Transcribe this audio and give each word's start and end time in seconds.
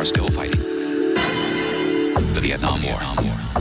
are 0.00 0.04
still 0.04 0.28
fighting. 0.28 0.62
The 2.32 2.40
Vietnam 2.40 2.82
War. 2.82 3.59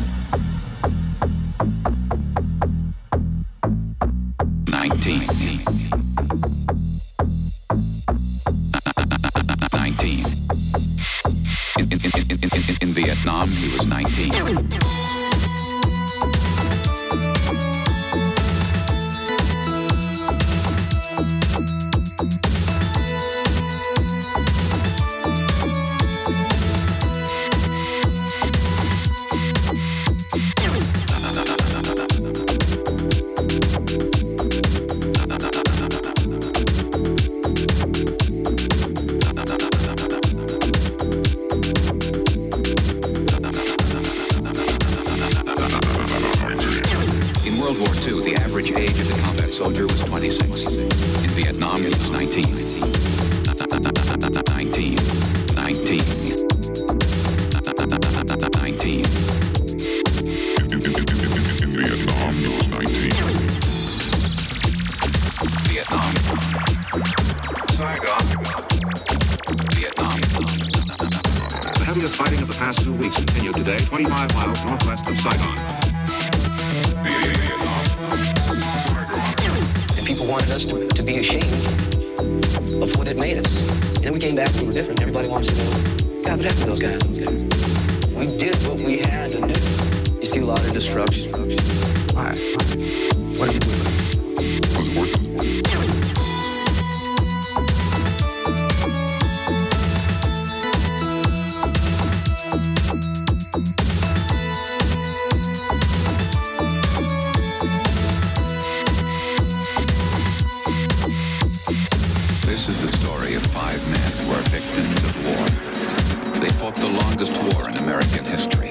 American 118.00 118.32
history. 118.32 118.70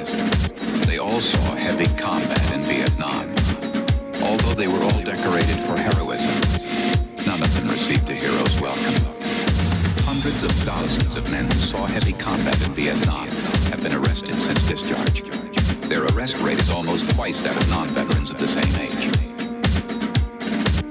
They 0.87 0.97
all 0.97 1.21
saw 1.21 1.55
heavy 1.57 1.85
combat 2.01 2.51
in 2.51 2.63
Vietnam. 2.63 3.29
Although 4.25 4.55
they 4.55 4.69
were 4.69 4.81
all 4.81 5.03
decorated 5.05 5.59
for 5.69 5.77
heroism, 5.77 6.33
none 7.27 7.43
of 7.43 7.53
them 7.55 7.69
received 7.69 8.09
a 8.09 8.15
hero's 8.15 8.59
welcome. 8.59 8.97
Hundreds 10.09 10.43
of 10.45 10.51
thousands 10.65 11.15
of 11.17 11.31
men 11.31 11.45
who 11.45 11.61
saw 11.61 11.85
heavy 11.85 12.15
combat 12.15 12.57
in 12.67 12.73
Vietnam 12.73 13.29
have 13.69 13.83
been 13.83 13.93
arrested 13.93 14.33
since 14.33 14.67
discharge. 14.67 15.21
Their 15.89 16.05
arrest 16.07 16.41
rate 16.41 16.59
is 16.59 16.71
almost 16.71 17.11
twice 17.15 17.43
that 17.43 17.55
of 17.55 17.69
non-veterans 17.69 18.31
of 18.31 18.39
the 18.39 18.49
same 18.49 18.73
age. 18.81 19.13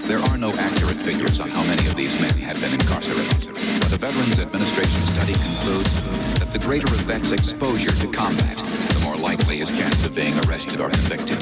There 0.05 0.19
are 0.19 0.37
no 0.37 0.49
accurate 0.49 1.01
figures 1.01 1.39
on 1.39 1.49
how 1.49 1.63
many 1.63 1.87
of 1.87 1.95
these 1.95 2.21
men 2.21 2.37
have 2.45 2.61
been 2.61 2.73
incarcerated, 2.73 3.55
but 3.81 3.89
the 3.89 3.97
Veterans 3.99 4.39
Administration 4.39 5.01
study 5.07 5.33
concludes 5.33 6.16
the 6.57 6.65
greater 6.65 6.87
a 6.87 6.97
vet's 6.99 7.31
exposure 7.31 7.91
to 7.91 8.11
combat, 8.11 8.57
the 8.57 8.99
more 9.03 9.15
likely 9.15 9.57
his 9.57 9.69
chance 9.77 10.05
of 10.05 10.15
being 10.15 10.33
arrested 10.45 10.79
or 10.79 10.89
convicted. 10.89 11.37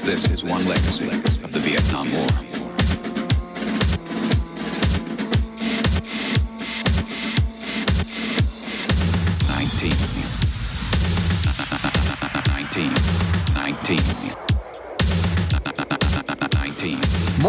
This 0.00 0.30
is 0.30 0.44
one 0.44 0.66
legacy 0.66 1.08
of 1.08 1.52
the 1.52 1.60
Vietnam 1.60 2.12
War. 2.12 2.28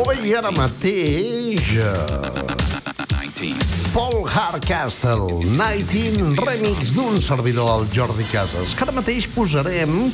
Bé, 0.08 0.28
i 0.28 0.34
ara 0.36 0.52
mateix... 0.52 2.37
19. 3.98 4.12
Paul 4.12 4.28
Hardcastle, 4.30 5.42
19 5.58 6.38
remix 6.46 6.92
d'un 6.94 7.18
servidor, 7.18 7.80
el 7.80 7.88
Jordi 7.90 8.28
Casas, 8.30 8.76
que 8.78 8.86
ara 8.86 8.94
mateix 8.94 9.26
posarem 9.34 10.12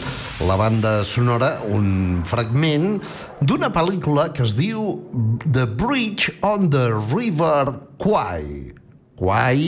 la 0.48 0.56
banda 0.56 0.94
sonora, 1.04 1.58
un 1.68 2.22
fragment 2.24 3.02
d'una 3.44 3.68
pel·lícula 3.76 4.30
que 4.32 4.46
es 4.48 4.56
diu 4.56 5.02
The 5.44 5.66
Bridge 5.68 6.32
on 6.48 6.70
the 6.72 6.94
River 7.12 7.76
Kwai. 8.00 8.72
Kwai 9.20 9.68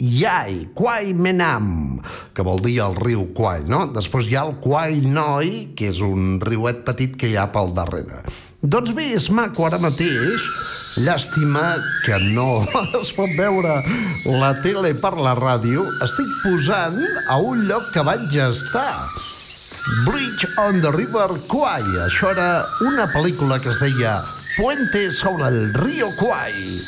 Yai, 0.00 0.70
Kwai 0.72 1.12
Menam, 1.12 2.00
que 2.32 2.46
vol 2.46 2.64
dir 2.64 2.78
el 2.80 2.96
riu 2.96 3.26
Kwai, 3.36 3.66
no? 3.68 3.84
Després 3.92 4.30
hi 4.30 4.40
ha 4.40 4.46
el 4.48 4.56
Kwai 4.64 5.02
Noi, 5.04 5.74
que 5.76 5.92
és 5.92 6.00
un 6.00 6.38
riuet 6.40 6.80
petit 6.88 7.12
que 7.12 7.28
hi 7.28 7.36
ha 7.36 7.50
pel 7.52 7.76
darrere. 7.76 8.24
Doncs 8.64 8.96
bé, 8.96 9.12
és 9.20 9.28
maco 9.32 9.68
ara 9.68 9.76
mateix, 9.80 10.48
llàstima 10.98 11.76
que 12.04 12.18
no 12.34 12.64
es 13.00 13.12
pot 13.14 13.30
veure 13.38 13.76
la 14.26 14.50
tele 14.64 14.92
per 14.98 15.14
la 15.18 15.36
ràdio, 15.38 15.84
estic 16.06 16.30
posant 16.42 16.98
a 17.28 17.38
un 17.38 17.66
lloc 17.68 17.92
que 17.94 18.04
vaig 18.06 18.34
estar. 18.46 19.06
Bridge 20.06 20.48
on 20.58 20.80
the 20.82 20.90
River 20.94 21.28
Kwai. 21.50 21.84
Això 22.06 22.32
era 22.34 22.50
una 22.86 23.06
pel·lícula 23.10 23.60
que 23.62 23.70
es 23.72 23.80
deia 23.80 24.20
Puente 24.56 25.10
sobre 25.10 25.48
el 25.48 25.72
río 25.74 26.10
Kwai. 26.18 26.80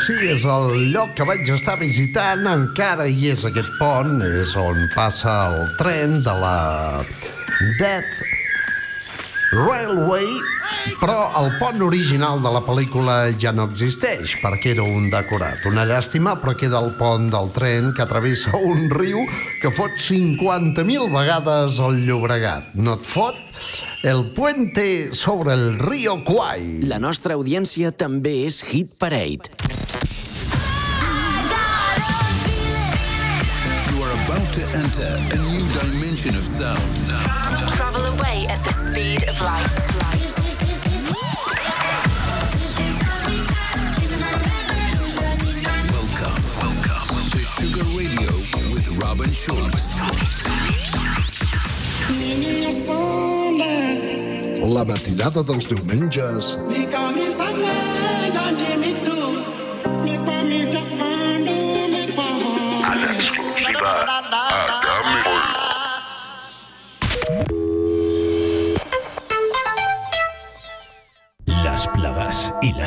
Sí, 0.00 0.14
és 0.32 0.44
el 0.48 0.92
lloc 0.94 1.12
que 1.18 1.26
vaig 1.28 1.48
estar 1.52 1.76
visitant, 1.80 2.46
encara 2.48 3.06
hi 3.08 3.30
és 3.32 3.44
aquest 3.48 3.68
pont, 3.78 4.20
és 4.24 4.54
on 4.58 4.86
passa 4.94 5.34
el 5.50 5.72
tren 5.80 6.20
de 6.24 6.34
la 6.40 6.56
Death 7.80 8.22
Railway, 9.50 10.28
però 11.00 11.26
el 11.40 11.50
pont 11.58 11.82
original 11.84 12.40
de 12.40 12.52
la 12.54 12.62
pel·lícula 12.64 13.16
ja 13.42 13.52
no 13.52 13.66
existeix, 13.68 14.36
perquè 14.40 14.72
era 14.76 14.86
un 14.86 15.10
decorat. 15.12 15.66
Una 15.68 15.84
llàstima, 15.88 16.36
però 16.40 16.54
queda 16.56 16.80
el 16.80 16.92
pont 17.00 17.28
del 17.34 17.50
tren 17.56 17.90
que 17.96 18.06
travessa 18.08 18.54
un 18.56 18.86
riu 18.94 19.26
que 19.60 19.72
fot 19.74 19.98
50.000 19.98 21.10
vegades 21.12 21.80
el 21.82 22.04
Llobregat. 22.06 22.72
No 22.78 22.96
et 23.00 23.10
fot? 23.10 23.42
El 24.06 24.30
puente 24.32 25.12
sobre 25.12 25.52
el 25.52 25.78
río 25.78 26.22
Kwai. 26.24 26.86
La 26.88 27.02
nostra 27.02 27.36
audiència 27.36 27.90
també 27.92 28.46
és 28.46 28.62
Hit 28.70 28.94
Parade. 29.02 29.59
zone. 36.60 36.76
Travel 37.76 38.04
away 38.14 38.44
at 38.48 38.60
the 38.60 38.72
speed 38.72 39.24
of 39.28 39.40
light. 39.40 39.70
Welcome, 45.88 46.42
welcome 46.60 47.30
to 47.30 47.38
Sugar 47.38 47.84
Radio 47.96 48.30
with 48.74 48.86
Robin 49.00 49.32
Schulz. 49.32 49.94
La 54.62 54.84
matinada 54.84 55.42
dels 55.42 55.66
diumenges 55.66 56.56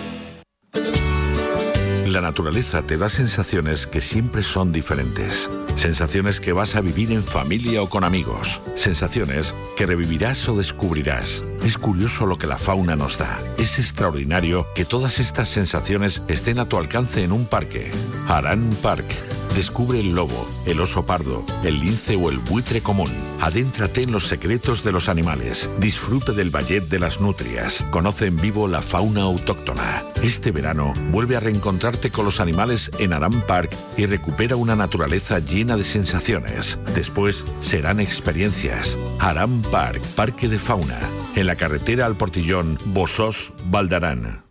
La 2.15 2.21
naturaleza 2.21 2.81
te 2.81 2.97
da 2.97 3.09
sensaciones 3.09 3.88
que 3.88 4.00
siempre 4.00 4.41
son 4.41 4.71
diferentes. 4.71 5.50
Sensaciones 5.75 6.39
que 6.39 6.53
vas 6.53 6.77
a 6.77 6.81
vivir 6.81 7.12
en 7.12 7.21
familia 7.21 7.83
o 7.83 7.89
con 7.89 8.06
amigos. 8.06 8.62
Sensaciones 8.75 9.53
que 9.75 9.85
revivirás 9.85 10.47
o 10.47 10.56
descubrirás. 10.56 11.44
Es 11.65 11.77
curioso 11.77 12.25
lo 12.25 12.38
que 12.38 12.47
la 12.47 12.57
fauna 12.57 12.95
nos 12.95 13.17
da. 13.17 13.38
Es 13.57 13.79
extraordinario 13.79 14.65
que 14.75 14.85
todas 14.85 15.19
estas 15.19 15.50
sensaciones 15.50 16.21
estén 16.29 16.59
a 16.59 16.69
tu 16.69 16.77
alcance 16.77 17.21
en 17.21 17.33
un 17.33 17.44
parque. 17.44 17.91
Harán 18.29 18.69
Park. 18.81 19.35
Descubre 19.56 20.02
el 20.02 20.13
lobo, 20.13 20.48
el 20.66 20.81
oso 20.81 21.06
pardo, 21.06 21.46
el 21.63 21.80
lince 21.80 22.18
o 22.18 22.30
el 22.30 22.40
buitre 22.40 22.81
común. 22.81 23.10
Adéntrate 23.40 24.04
en 24.04 24.12
los 24.12 24.28
secretos 24.28 24.84
de 24.84 24.92
los 24.92 25.07
animales. 25.07 25.69
Disfruta 25.80 26.34
del 26.34 26.50
ballet 26.50 26.81
de 26.81 27.00
las 27.00 27.22
nutrias. 27.22 27.84
Conoce 27.90 28.28
en 28.28 28.36
vivo 28.36 28.68
la 28.68 28.81
fauna 28.81 29.22
autóctona. 29.22 30.04
Este 30.22 30.52
verano 30.52 30.94
vuelve 31.10 31.38
a 31.38 31.40
reencontrarte 31.40 32.12
con 32.12 32.25
los 32.25 32.42
animales 32.42 32.92
en 33.00 33.13
Aram 33.13 33.42
Park 33.48 33.74
y 33.96 34.06
recupera 34.06 34.57
una 34.57 34.75
naturaleza 34.75 35.40
llena 35.40 35.78
de 35.78 35.86
sensaciones. 35.86 36.78
Después 36.94 37.46
serán 37.62 38.01
experiencias. 38.01 38.98
Aram 39.19 39.62
Park, 39.72 40.06
Parque 40.16 40.50
de 40.50 40.60
Fauna. 40.60 41.00
En 41.36 41.48
la 41.48 41.56
carretera 41.56 42.06
al 42.06 42.18
Portillón, 42.18 42.78
Bosos, 42.86 43.54
Valdarán. 43.66 44.44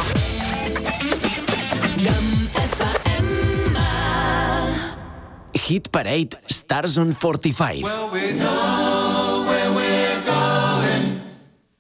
Hit 5.61 5.91
Parade 5.91 6.35
Stars 6.49 6.97
on 6.97 7.11
45. 7.11 7.83
Well, 7.83 8.09
we 8.09 8.31
know 8.33 9.45
where 9.47 9.71
we're 9.73 10.21
going, 10.25 11.21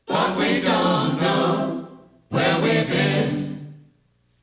but 0.05 0.37
we 0.37 0.61
don't 0.61 1.19
know 1.19 1.87
where 2.29 2.59
we've 2.61 2.87
been. 2.87 3.73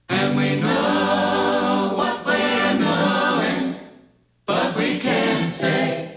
And 0.08 0.36
we 0.36 0.60
know 0.60 1.92
what 1.94 2.26
we're 2.26 2.78
knowing, 2.80 3.76
but 4.44 4.76
we 4.76 4.98
can't 4.98 5.50
say 5.52 6.10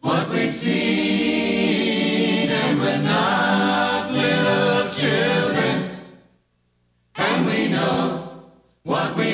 what 0.00 0.28
we've 0.28 0.52
seen. 0.52 2.50
And 2.50 2.80
we're 2.80 3.02
not 3.02 4.10
little 4.10 4.90
children, 4.90 5.90
and 7.14 7.46
we 7.46 7.68
know 7.68 8.42
what 8.82 9.16
we 9.16 9.33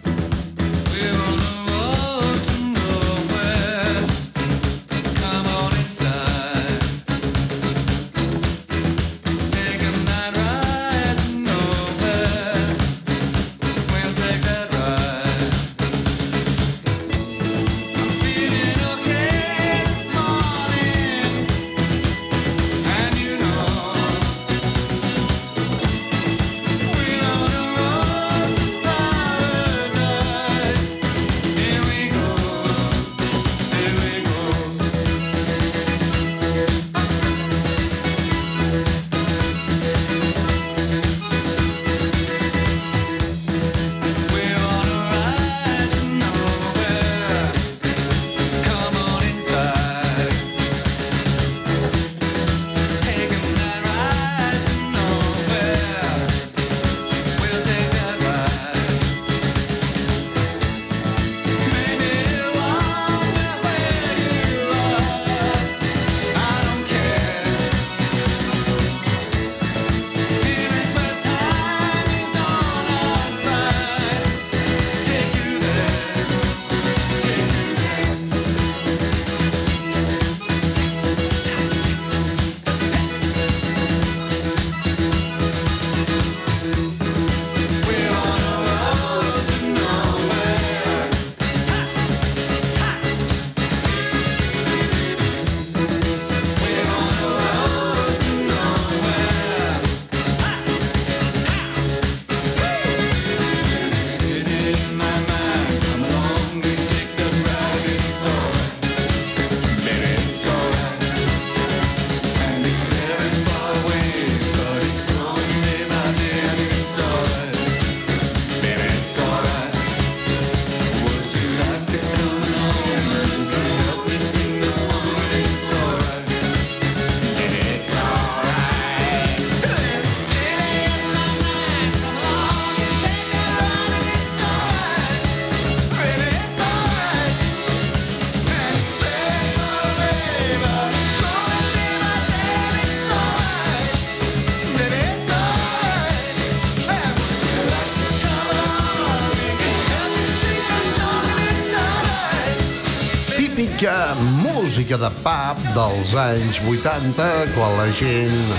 Música 154.91 154.97
de 154.97 155.11
pub 155.23 155.57
dels 155.73 156.15
anys 156.15 156.59
80, 156.67 157.23
quan 157.55 157.77
la 157.77 157.87
gent... 157.95 158.49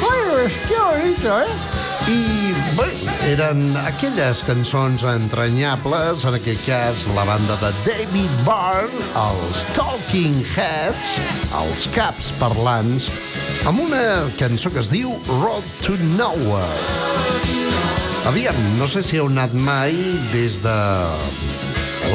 Bueno, 0.00 0.38
és 0.38 0.58
que 0.68 0.76
bonito, 0.78 1.40
eh? 1.40 1.50
I, 2.06 2.54
bé, 2.78 2.86
eren 3.32 3.76
aquelles 3.76 4.42
cançons 4.46 5.02
entranyables, 5.02 6.24
en 6.24 6.36
aquest 6.38 6.62
cas 6.66 7.02
la 7.16 7.24
banda 7.26 7.56
de 7.58 7.72
David 7.86 8.30
Byrne, 8.46 9.02
els 9.18 9.64
Talking 9.74 10.38
Heads, 10.54 11.18
els 11.58 11.88
caps 11.96 12.30
parlants, 12.38 13.10
amb 13.66 13.82
una 13.82 14.30
cançó 14.38 14.70
que 14.70 14.82
es 14.84 14.92
diu 14.94 15.16
Road 15.40 15.66
to 15.82 15.98
Nowhere. 16.14 16.70
Aviam, 18.30 18.58
no 18.78 18.86
sé 18.86 19.02
si 19.02 19.18
heu 19.18 19.26
anat 19.26 19.54
mai 19.56 19.96
des 20.30 20.62
de 20.62 20.78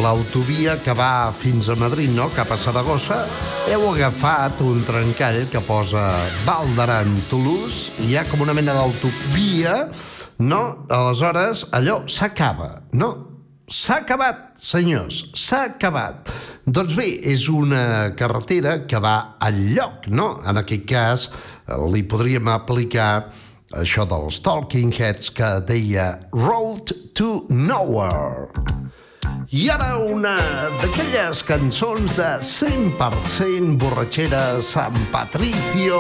l'autovia 0.02 0.80
que 0.84 0.96
va 0.96 1.32
fins 1.36 1.70
a 1.70 1.76
Madrid, 1.80 2.12
no?, 2.16 2.30
cap 2.36 2.52
a 2.52 2.58
Saragossa, 2.60 3.26
heu 3.66 3.88
agafat 3.90 4.60
un 4.62 4.84
trencall 4.86 5.48
que 5.50 5.62
posa 5.66 6.04
Valdaran, 6.46 7.10
Toulouse, 7.32 7.90
i 8.04 8.12
hi 8.12 8.18
ha 8.18 8.26
com 8.30 8.44
una 8.46 8.54
mena 8.54 8.76
d'autovia, 8.78 9.88
no? 10.46 10.62
Aleshores, 10.94 11.66
allò 11.74 12.04
s'acaba, 12.06 12.70
no? 12.94 13.10
S'ha 13.66 14.04
acabat, 14.04 14.60
senyors, 14.62 15.24
s'ha 15.34 15.64
acabat. 15.72 16.30
Doncs 16.66 16.94
bé, 16.98 17.08
és 17.34 17.48
una 17.50 18.14
carretera 18.18 18.78
que 18.86 19.02
va 19.02 19.36
al 19.42 19.58
lloc, 19.74 20.06
no? 20.14 20.36
En 20.46 20.62
aquest 20.62 20.86
cas, 20.90 21.28
li 21.90 22.06
podríem 22.06 22.52
aplicar 22.54 23.32
això 23.74 24.06
dels 24.06 24.44
Talking 24.46 24.94
Heads 24.94 25.34
que 25.34 25.56
deia 25.66 26.12
Road 26.38 26.94
to 27.18 27.48
Nowhere. 27.50 28.85
I 29.54 29.68
ara 29.70 30.00
una 30.02 30.34
d'aquelles 30.82 31.44
cançons 31.46 32.16
de 32.18 32.30
100% 32.42 33.76
borratxera 33.78 34.60
San 34.66 34.96
Patricio, 35.14 36.00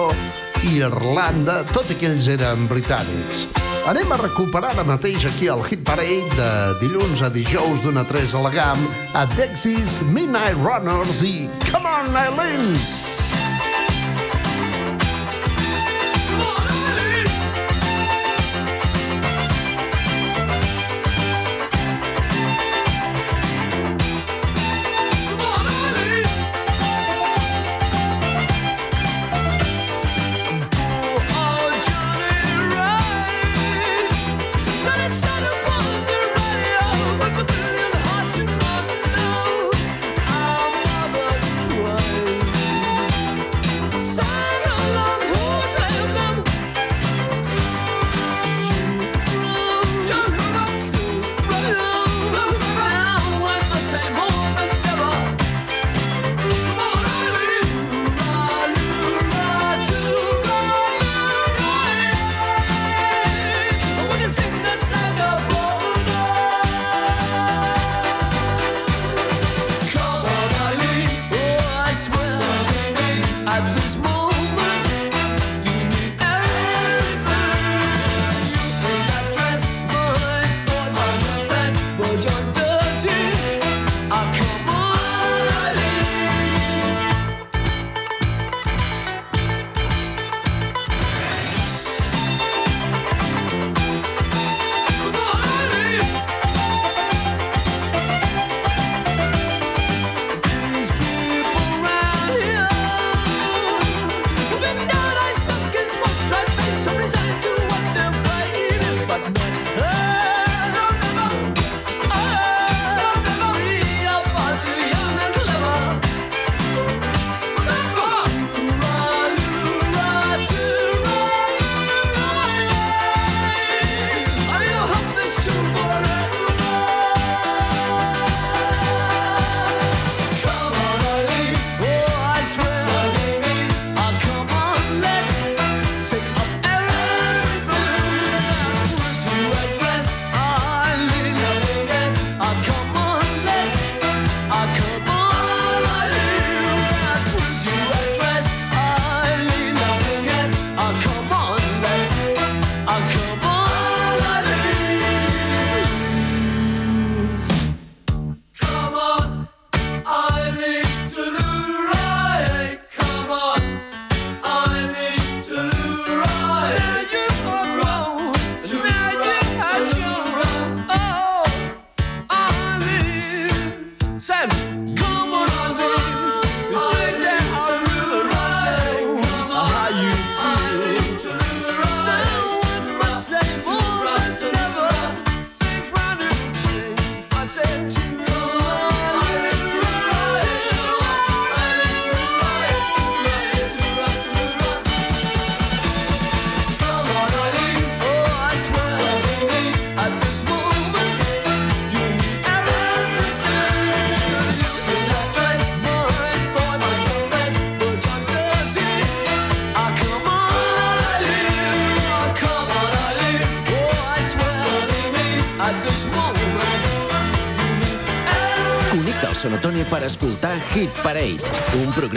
Irlanda, 0.74 1.60
tot 1.70 1.92
i 1.94 2.00
que 2.00 2.10
ells 2.10 2.26
eren 2.34 2.66
britànics. 2.72 3.46
Anem 3.86 4.16
a 4.16 4.22
recuperar 4.24 4.74
ara 4.74 4.88
mateix 4.88 5.28
aquí 5.30 5.50
al 5.52 5.62
Hit 5.68 5.86
Parade 5.86 6.34
de 6.34 6.52
dilluns 6.82 7.22
a 7.22 7.30
dijous 7.30 7.86
d'una 7.86 8.08
3 8.10 8.34
a 8.34 8.46
la 8.48 8.54
GAM 8.56 8.88
a 9.14 9.28
Dexys, 9.38 10.00
Midnight 10.10 10.58
Runners 10.58 11.22
i 11.22 11.46
Come 11.70 11.86
on, 11.86 12.16
Eileen! 12.18 13.05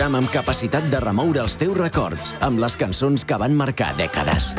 Programa 0.09 0.25
amb 0.25 0.33
capacitat 0.33 0.87
de 0.89 1.01
remoure 1.05 1.43
els 1.45 1.59
teus 1.61 1.77
records 1.77 2.33
amb 2.41 2.63
les 2.65 2.81
cançons 2.81 3.29
que 3.29 3.37
van 3.45 3.53
marcar 3.53 3.93
dècades. 4.01 4.55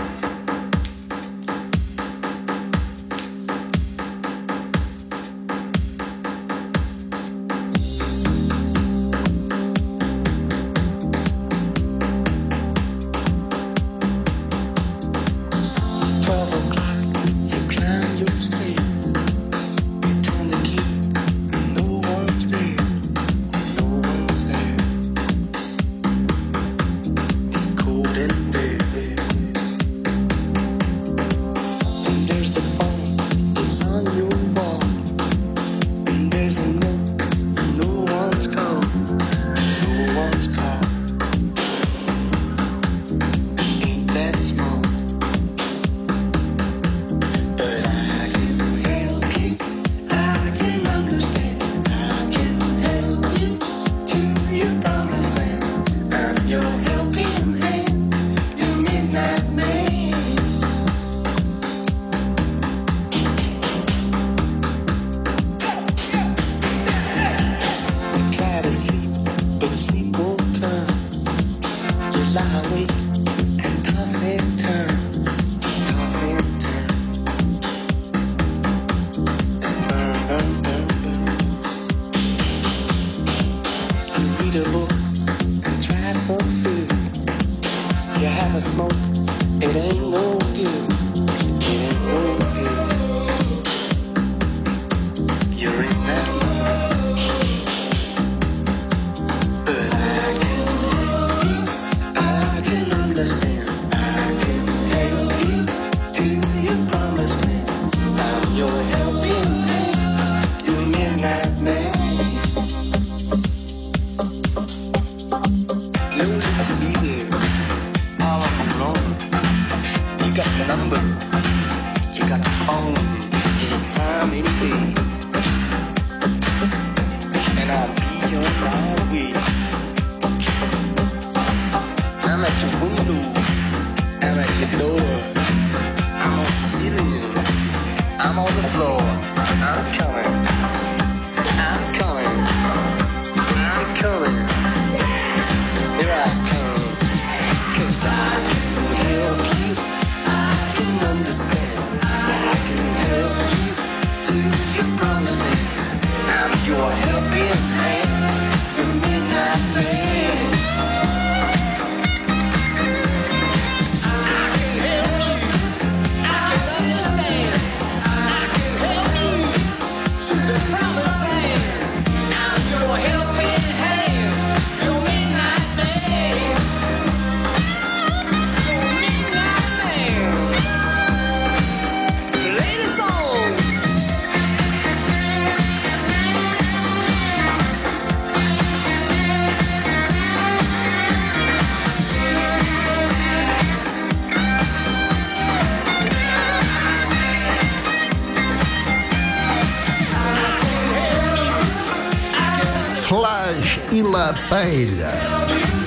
Paella. 204.50 205.12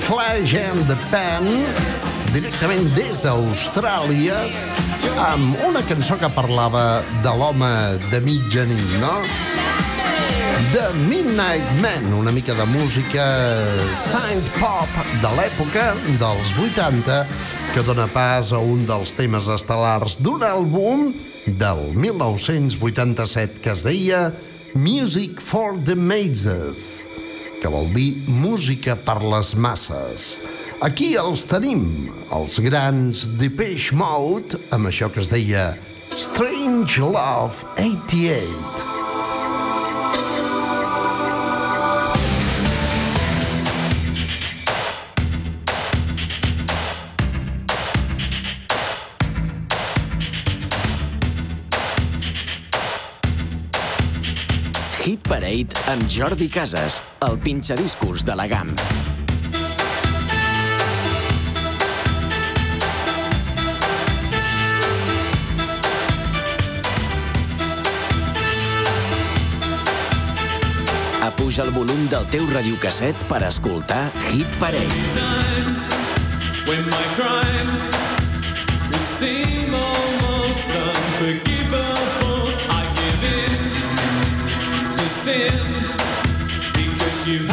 Flash 0.03 0.53
and 0.55 0.83
the 0.89 0.97
Pan, 1.11 1.45
directament 2.33 2.89
des 2.95 3.21
d'Austràlia, 3.23 4.41
amb 5.29 5.61
una 5.67 5.81
cançó 5.87 6.17
que 6.19 6.29
parlava 6.35 7.03
de 7.23 7.33
l'home 7.39 7.71
de 8.11 8.19
mitjanit, 8.25 8.95
no? 9.01 9.13
The 10.73 10.89
Midnight 11.05 11.69
Man, 11.81 12.07
una 12.17 12.31
mica 12.31 12.55
de 12.57 12.65
música 12.65 13.25
saint 13.99 14.43
pop 14.57 14.89
de 15.21 15.31
l'època 15.37 15.91
dels 16.21 16.51
80 16.57 17.19
que 17.75 17.85
dona 17.85 18.07
pas 18.09 18.51
a 18.53 18.59
un 18.59 18.83
dels 18.89 19.13
temes 19.17 19.47
estel·lars 19.53 20.17
d'un 20.25 20.41
àlbum 20.47 21.11
del 21.61 21.85
1987 21.93 23.61
que 23.61 23.73
es 23.77 23.85
deia 23.85 24.27
Music 24.73 25.41
for 25.41 25.77
the 25.85 25.93
Mazes 25.93 27.12
que 27.63 27.71
vol 27.71 27.87
dir 27.95 28.09
música 28.27 28.97
per 28.99 29.21
les 29.23 29.53
masses. 29.55 30.35
Aquí 30.83 31.13
els 31.15 31.45
tenim, 31.47 32.11
els 32.35 32.59
grans 32.65 33.29
Depeche 33.39 33.95
Mode, 33.95 34.59
amb 34.75 34.91
això 34.91 35.07
que 35.07 35.23
es 35.23 35.31
deia 35.31 35.69
Strange 36.11 36.99
Love 36.99 37.63
88. 37.79 38.92
Parade 55.53 55.91
amb 55.91 56.09
Jordi 56.09 56.47
Casas, 56.49 57.03
el 57.21 57.37
pinxadiscos 57.37 58.25
de 58.25 58.35
la 58.35 58.47
GAM. 58.47 58.73
Apuja 71.21 71.63
el 71.63 71.71
volum 71.71 72.07
del 72.09 72.25
teu 72.33 72.49
radiocasset 72.49 73.25
per 73.29 73.43
escoltar 73.45 74.09
Hit 74.31 74.49
Parade. 74.57 74.89
When 76.65 76.85
my 76.89 77.05
crimes 77.13 77.91
seem 79.19 79.43
almost 79.43 79.52
sin. 85.23 85.49
Because 86.73 87.27
you 87.27 87.52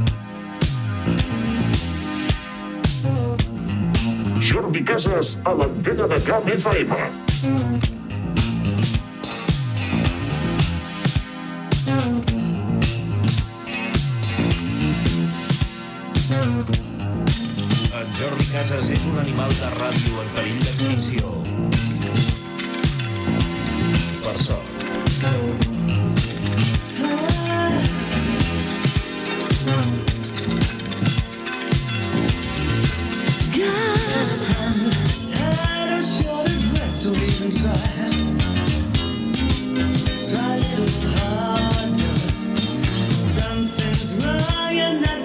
Jordi 4.71 4.85
Casas 4.87 5.37
a 5.43 5.51
l'antena 5.51 6.05
de 6.07 6.17
Camp 6.23 6.45
FM. 6.47 6.95
En 17.99 18.13
Jordi 18.15 18.47
Casas 18.53 18.93
és 18.95 19.09
un 19.11 19.19
animal 19.19 19.51
de 19.59 19.73
ràdio 19.75 20.23
en 20.23 20.31
perill 20.39 20.63
d'extinció. 20.63 21.35
another 44.91 45.20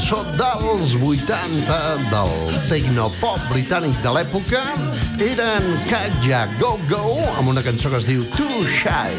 cançó 0.00 0.24
dels 0.32 0.94
80 0.96 1.78
del 2.08 2.30
tecnopop 2.70 3.42
britànic 3.50 3.98
de 4.00 4.12
l'època. 4.14 4.62
Eren 5.20 5.66
Kaja 5.90 6.46
Go 6.56 6.78
Go, 6.88 7.02
amb 7.36 7.50
una 7.52 7.60
cançó 7.60 7.90
que 7.92 8.00
es 8.00 8.08
diu 8.08 8.24
Too 8.32 8.64
Shy. 8.64 9.18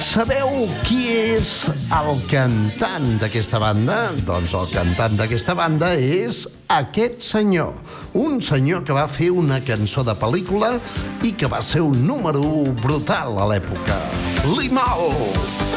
Sabeu 0.00 0.64
qui 0.86 1.10
és 1.12 1.68
el 1.92 2.24
cantant 2.30 3.10
d'aquesta 3.20 3.60
banda? 3.60 3.98
Doncs 4.24 4.56
el 4.56 4.72
cantant 4.72 5.20
d'aquesta 5.20 5.58
banda 5.60 5.92
és 5.92 6.46
aquest 6.72 7.20
senyor. 7.20 7.76
Un 8.16 8.40
senyor 8.40 8.88
que 8.88 8.96
va 8.96 9.04
fer 9.04 9.28
una 9.28 9.60
cançó 9.60 10.08
de 10.08 10.16
pel·lícula 10.16 10.78
i 11.20 11.36
que 11.36 11.52
va 11.52 11.60
ser 11.60 11.84
un 11.84 12.00
número 12.08 12.64
brutal 12.80 13.36
a 13.44 13.52
l'època. 13.52 14.00
Limau! 14.56 15.73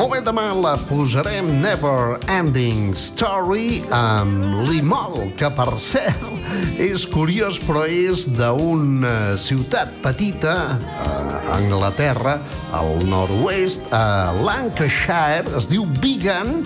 Molt 0.00 0.14
bé, 0.14 0.18
demà 0.24 0.46
la 0.56 0.70
posarem 0.88 1.50
Never 1.60 2.14
Ending 2.32 2.94
Story 2.96 3.82
amb 3.92 4.62
Limol, 4.64 5.26
que 5.36 5.50
per 5.52 5.74
cert 5.76 6.80
és 6.80 7.04
curiós, 7.04 7.58
però 7.66 7.82
és 7.84 8.24
d'una 8.32 9.36
ciutat 9.36 9.92
petita 10.00 10.56
a 11.04 11.12
Anglaterra, 11.58 12.38
al 12.72 13.04
nord-oest, 13.12 13.92
a 13.92 14.32
Lancashire, 14.40 15.52
es 15.60 15.68
diu 15.68 15.84
Bigan, 16.00 16.62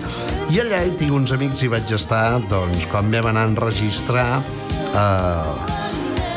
i 0.55 0.63
allà 0.63 0.85
hi 0.85 0.95
tinc 0.95 1.19
uns 1.19 1.35
amics 1.35 1.67
i 1.67 1.73
vaig 1.75 1.91
estar, 1.91 2.37
doncs, 2.47 2.87
quan 2.87 3.11
vam 3.11 3.33
anar 3.33 3.49
a 3.49 3.51
enregistrar 3.51 4.29
eh, 4.95 5.83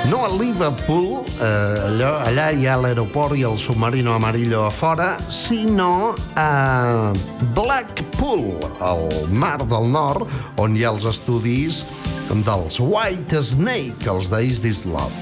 no 0.07 0.25
a 0.25 0.29
Liverpool, 0.29 1.25
eh, 1.41 1.45
allò, 1.45 2.19
allà 2.23 2.51
hi 2.51 2.67
ha 2.67 2.77
l'aeroport 2.77 3.37
i 3.37 3.43
el 3.43 3.59
submarino 3.59 4.15
amarillo 4.15 4.65
a 4.67 4.71
fora, 4.71 5.17
sinó 5.29 6.15
a 6.35 7.13
Blackpool, 7.55 8.55
al 8.81 9.09
mar 9.31 9.59
del 9.65 9.91
nord, 9.91 10.29
on 10.57 10.77
hi 10.77 10.85
ha 10.85 10.93
els 10.95 11.09
estudis 11.09 11.85
dels 12.29 12.79
White 12.81 13.43
Snake, 13.43 14.09
els 14.09 14.29
d'East 14.31 14.65
Islam. 14.69 15.13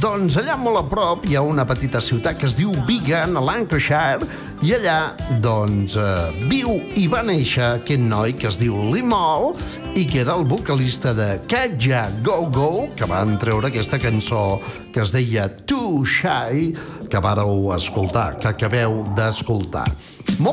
Doncs 0.00 0.36
allà 0.40 0.56
molt 0.60 0.82
a 0.82 0.84
prop 0.88 1.24
hi 1.26 1.36
ha 1.36 1.42
una 1.42 1.64
petita 1.66 2.00
ciutat 2.04 2.38
que 2.38 2.46
es 2.46 2.58
diu 2.60 2.74
Bigan, 2.86 3.36
a 3.36 3.42
Lancashire, 3.44 4.28
i 4.60 4.74
allà, 4.76 5.16
doncs, 5.40 5.94
eh, 5.96 6.44
viu 6.50 6.74
i 7.00 7.06
va 7.08 7.22
néixer 7.24 7.78
aquest 7.78 8.02
noi 8.04 8.34
que 8.36 8.44
es 8.50 8.58
diu 8.60 8.76
Limol 8.92 9.54
i 9.96 10.04
que 10.04 10.20
era 10.20 10.34
el 10.36 10.44
vocalista 10.44 11.14
de 11.16 11.40
Kaja 11.48 12.12
Go 12.20 12.44
Go, 12.52 12.84
que 12.92 13.08
van 13.08 13.40
treure 13.40 13.70
aquesta 13.70 13.96
cançó 13.98 14.60
que 14.92 15.00
es 15.00 15.14
deia 15.16 15.48
Too 15.48 16.04
Shy, 16.04 16.76
que 17.08 17.18
vareu 17.24 17.72
escoltar, 17.72 18.36
que 18.36 18.52
acabeu 18.52 19.00
d'escoltar. 19.16 19.88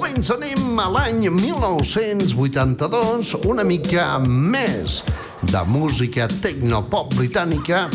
Ens 0.08 0.32
anem 0.32 0.80
a 0.80 0.88
l'any 0.94 1.28
1982, 1.28 3.44
una 3.44 3.68
mica 3.68 4.16
més 4.24 5.04
de 5.52 5.66
música 5.68 6.32
tecnopop 6.42 7.12
britànica 7.20 7.90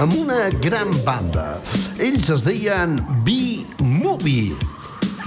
amb 0.00 0.16
una 0.16 0.48
gran 0.64 0.88
banda. 1.04 1.60
Ells 2.00 2.32
es 2.32 2.48
deien 2.48 2.96
B-Movie 3.28 4.73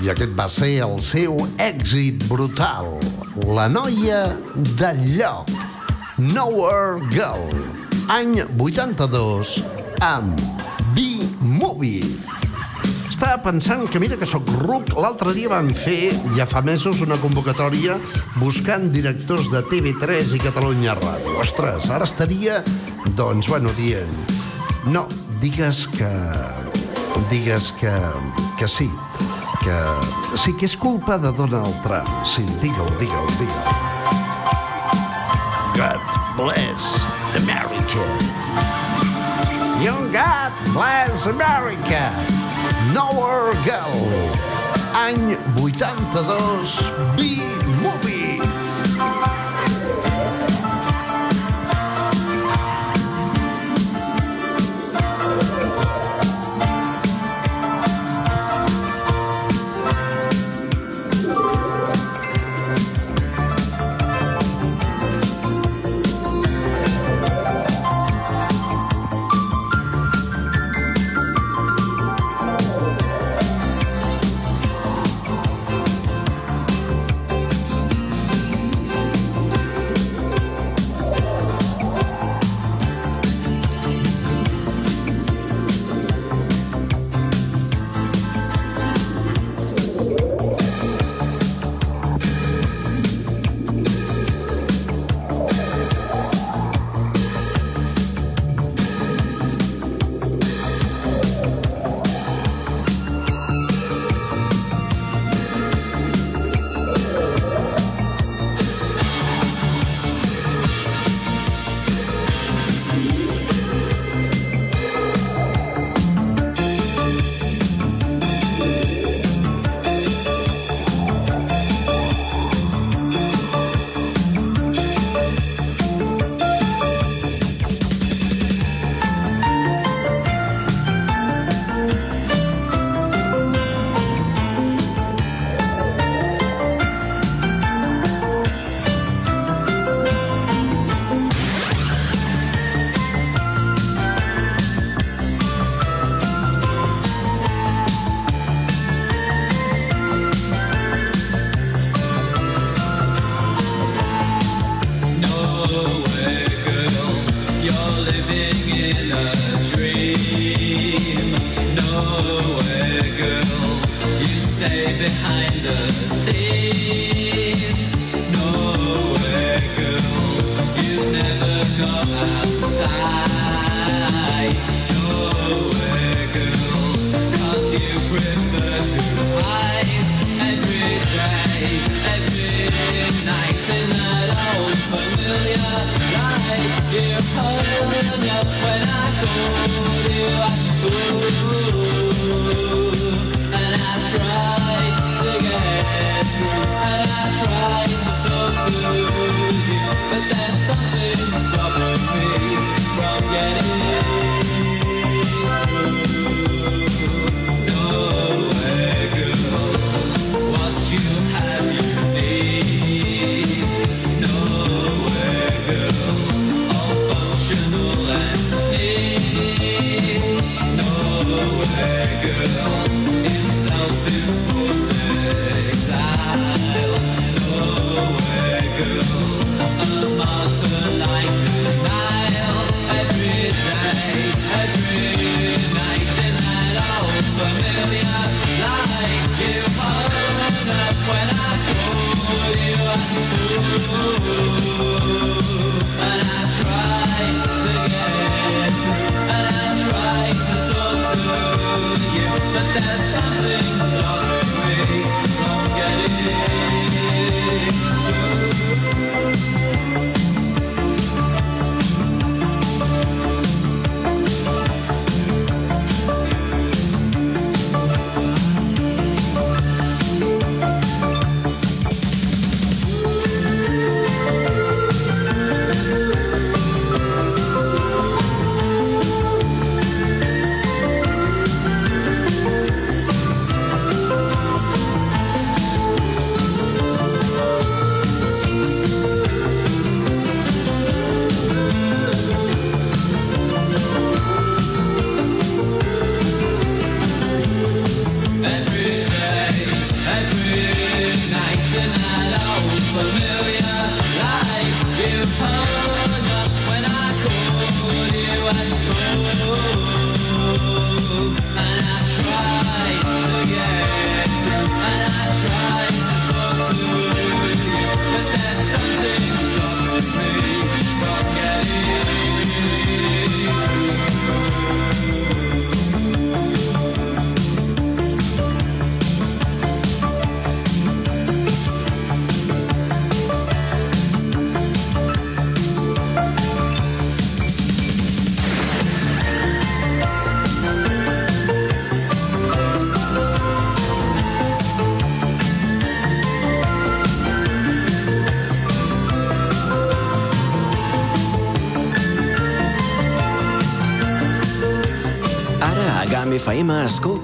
i 0.03 0.11
aquest 0.11 0.33
va 0.37 0.45
ser 0.51 0.73
el 0.85 0.99
seu 1.01 1.39
èxit 1.63 2.21
brutal. 2.29 2.91
La 3.57 3.67
noia 3.71 4.27
del 4.77 5.01
lloc. 5.15 5.49
Nowhere 6.17 7.01
Girl. 7.13 7.49
Any 8.13 8.41
82 8.57 9.57
amb 10.05 10.37
B-Movie. 10.93 12.05
Estava 13.09 13.41
pensant 13.41 13.87
que 13.89 13.99
mira 14.01 14.19
que 14.21 14.29
sóc 14.29 14.45
ruc. 14.61 14.93
L'altre 15.01 15.33
dia 15.33 15.49
van 15.49 15.71
fer, 15.73 16.11
ja 16.37 16.45
fa 16.45 16.61
mesos, 16.61 17.01
una 17.01 17.17
convocatòria 17.21 17.97
buscant 18.37 18.91
directors 18.93 19.49
de 19.53 19.63
TV3 19.71 20.37
i 20.37 20.43
Catalunya 20.45 20.93
Ràdio. 21.01 21.39
Ostres, 21.41 21.89
ara 21.89 22.05
estaria, 22.05 22.61
doncs, 23.17 23.49
bueno, 23.49 23.73
dient... 23.81 24.13
No, 24.93 25.07
digues 25.41 25.87
que... 25.97 26.76
Digues 27.29 27.71
que... 27.71 27.93
que 28.57 28.67
sí 28.67 28.91
que... 29.67 30.37
Sí 30.37 30.53
que 30.53 30.65
és 30.65 30.75
culpa 30.75 31.17
de 31.17 31.31
Donald 31.31 31.75
Trump. 31.83 32.09
Sí, 32.25 32.43
digue-ho, 32.61 32.87
digue-ho, 32.99 33.25
digue-ho. 33.39 33.63
God 35.75 35.99
bless 36.37 37.05
America. 37.35 38.05
You 39.83 39.93
God 40.11 40.53
bless 40.73 41.25
America. 41.25 42.11
Nowhere 42.93 43.53
Girl. 43.65 44.07
Any 44.95 45.35
82, 45.55 46.89
B-Movie. 47.15 48.56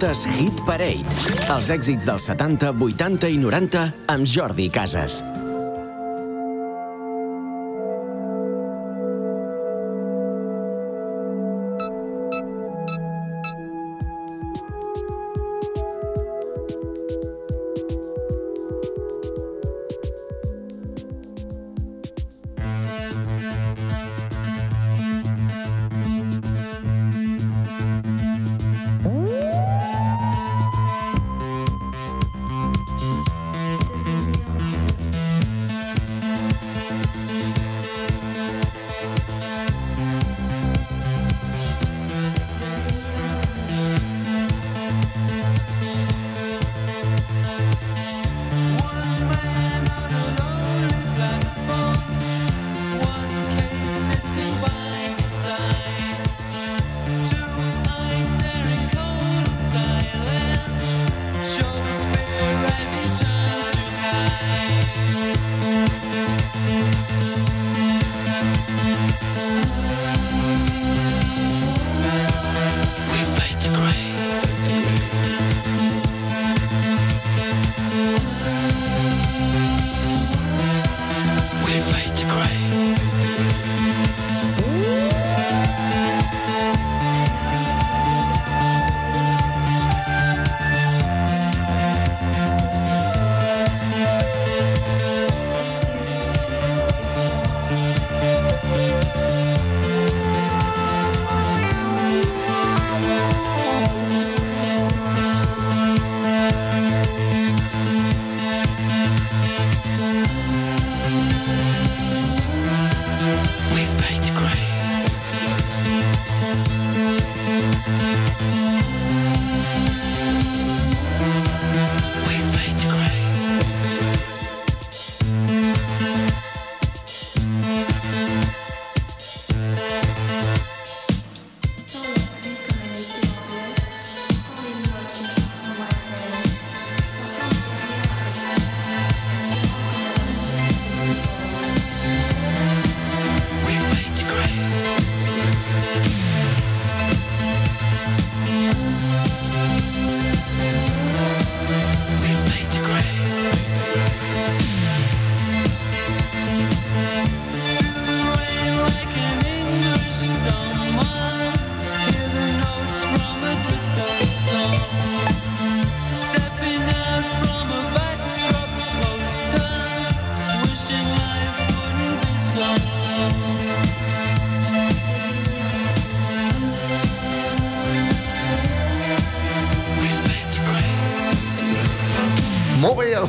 Escoltes 0.03 0.25
Hit 0.37 0.59
Parade. 0.67 1.05
Els 1.53 1.69
èxits 1.71 2.07
dels 2.07 2.27
70, 2.27 2.73
80 2.75 3.29
i 3.31 3.39
90 3.39 3.85
amb 4.11 4.27
Jordi 4.27 4.67
Casas. 4.73 5.21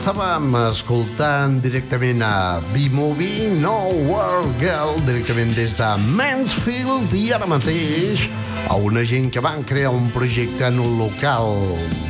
Estàvem 0.05 0.50
escoltant 0.68 1.55
directament 1.64 2.20
a 2.20 2.61
B-Movie, 2.74 3.55
No 3.62 3.88
World 4.05 4.59
Girl, 4.61 4.98
directament 5.07 5.55
des 5.57 5.78
de 5.78 5.86
Mansfield 6.18 7.14
i 7.16 7.22
ara 7.32 7.48
mateix 7.48 8.26
a 8.68 8.76
una 8.76 9.00
gent 9.09 9.30
que 9.32 9.40
van 9.40 9.64
crear 9.64 9.94
un 9.96 10.11
projecte 10.12 10.68
en 10.68 10.76
un 10.84 10.98
local 11.00 11.57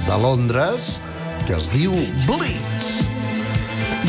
de 0.09 0.19
Londres 0.27 0.97
que 1.47 1.55
es 1.55 1.71
diu 1.71 1.95
Blitz. 2.27 3.05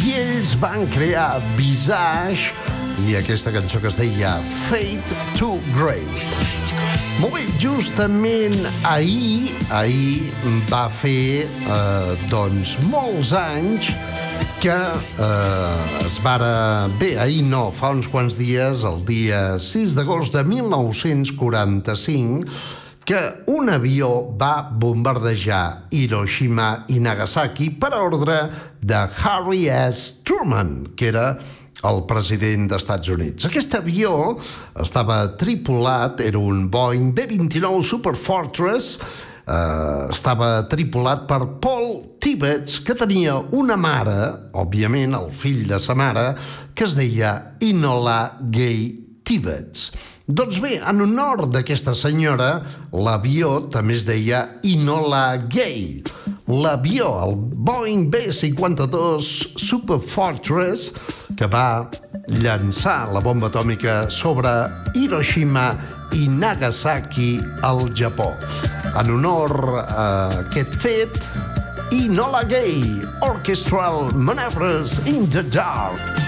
I 0.01 0.17
ells 0.23 0.57
van 0.65 0.89
crear 0.97 1.36
Visage 1.53 2.57
i 3.05 3.19
aquesta 3.21 3.53
cançó 3.53 3.86
que 3.86 3.93
es 3.93 4.01
deia 4.01 4.39
Fate 4.65 5.21
to 5.38 5.59
Grey. 5.77 6.94
Molt 7.16 7.32
bé, 7.32 7.45
justament 7.63 8.66
ahir, 8.84 9.47
ahir 9.72 10.28
va 10.68 10.91
fer, 10.91 11.47
eh, 11.47 12.11
doncs, 12.28 12.76
molts 12.91 13.32
anys 13.39 13.88
que 14.59 14.76
eh, 14.76 16.03
es 16.03 16.20
vara... 16.26 16.89
Bé, 16.99 17.16
ahir 17.16 17.47
no, 17.47 17.72
fa 17.72 17.95
uns 17.95 18.11
quants 18.11 18.36
dies, 18.36 18.84
el 18.84 18.99
dia 19.07 19.55
6 19.63 19.95
d'agost 19.95 20.36
de 20.36 20.43
1945, 20.43 22.43
que 23.07 23.22
un 23.53 23.70
avió 23.72 24.36
va 24.36 24.68
bombardejar 24.68 25.88
Hiroshima 25.95 26.84
i 26.91 26.99
Nagasaki 26.99 27.80
per 27.80 27.95
ordre 27.95 28.51
de 28.84 29.07
Harry 29.24 29.72
S. 29.72 30.20
Truman, 30.28 30.91
que 30.97 31.07
era 31.13 31.39
el 31.89 32.03
president 32.09 32.69
d'Estats 32.71 33.11
Units. 33.13 33.47
Aquest 33.49 33.77
avió 33.77 34.11
estava 34.81 35.21
tripulat, 35.39 36.21
era 36.25 36.41
un 36.41 36.67
Boeing 36.71 37.13
B-29 37.15 37.83
Super 37.86 38.15
Fortress, 38.15 38.97
eh, 39.45 40.07
estava 40.09 40.65
tripulat 40.71 41.27
per 41.29 41.41
Paul 41.61 42.17
Tibbets, 42.21 42.79
que 42.86 42.97
tenia 42.97 43.38
una 43.53 43.77
mare, 43.77 44.17
òbviament 44.57 45.15
el 45.17 45.31
fill 45.31 45.65
de 45.69 45.79
sa 45.79 45.95
mare, 45.97 46.33
que 46.73 46.88
es 46.88 46.97
deia 46.97 47.55
Inola 47.61 48.38
Gay 48.51 49.21
Tibbets. 49.25 49.91
Doncs 50.25 50.57
bé, 50.57 50.79
en 50.81 51.03
honor 51.05 51.43
d'aquesta 51.53 51.93
senyora, 51.93 52.55
l'avió 52.97 53.59
també 53.69 53.93
es 53.93 54.07
deia 54.07 54.39
Inola 54.65 55.36
Gay. 55.45 56.01
L'avió, 56.47 57.07
el 57.25 57.35
Boeing 57.65 58.11
B-52 58.11 59.57
Super 59.57 59.97
Fortress, 59.97 60.91
que 61.35 61.47
va 61.49 61.89
llançar 62.29 63.09
la 63.13 63.21
bomba 63.25 63.49
atòmica 63.49 64.11
sobre 64.13 64.51
Hiroshima 64.93 65.71
i 66.13 66.27
Nagasaki 66.29 67.39
al 67.65 67.89
Japó. 67.97 68.29
En 68.93 69.09
honor 69.17 69.57
a 69.87 70.05
aquest 70.43 70.77
fet, 70.85 71.17
Inola 71.91 72.43
Gay, 72.45 72.85
Orchestral 73.25 74.13
Maneuvers 74.13 74.99
in 75.07 75.27
the 75.29 75.41
Dark. 75.41 76.24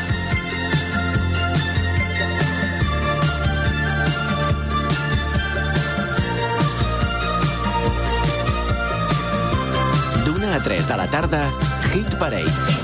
A 10.54 10.60
3 10.60 10.88
de 10.88 10.96
la 10.96 11.08
tarda, 11.08 11.52
Hit 11.92 12.16
Parade. 12.16 12.77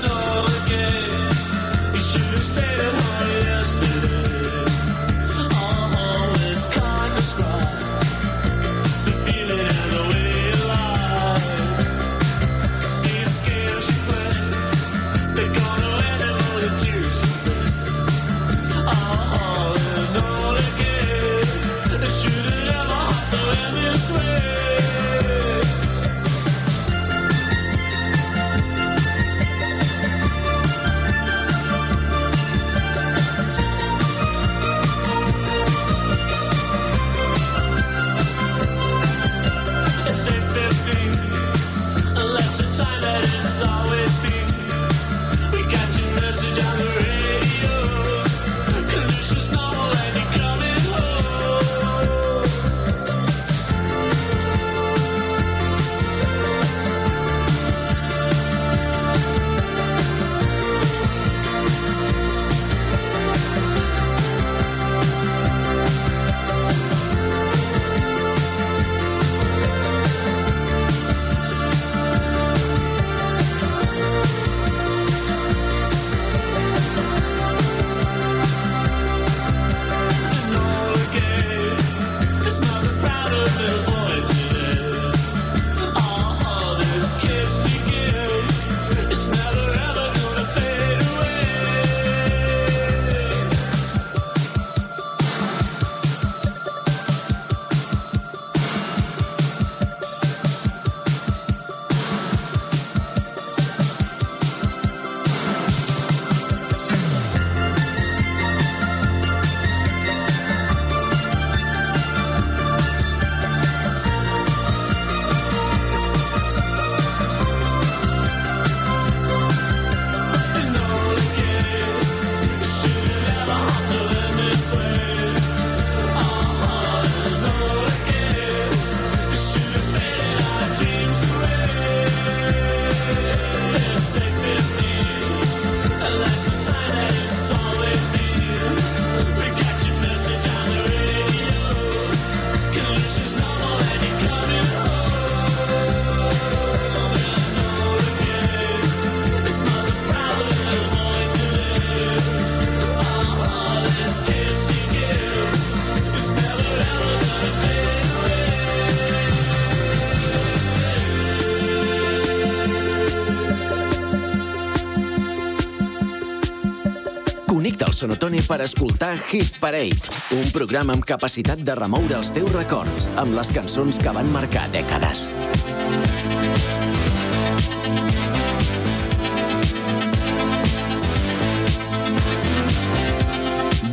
El 167.94 167.98
Sonotone 167.98 168.40
per 168.42 168.56
escoltar 168.64 169.12
Hit 169.30 169.60
Parade, 169.62 170.08
un 170.34 170.48
programa 170.50 170.96
amb 170.96 171.04
capacitat 171.06 171.60
de 171.62 171.76
remoure 171.78 172.16
els 172.18 172.32
teus 172.34 172.50
records 172.50 173.04
amb 173.22 173.36
les 173.36 173.52
cançons 173.54 174.00
que 174.02 174.14
van 174.16 174.26
marcar 174.34 174.64
dècades. 174.74 175.28